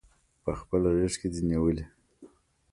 پخپل 0.43 0.81
غیږ 0.97 1.13
کې 1.19 1.27
دی 1.33 1.41
نیولي 1.49 1.85